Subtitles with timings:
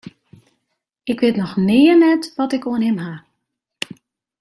[1.11, 3.19] Ik wit noch nea net wat ik oan him haw.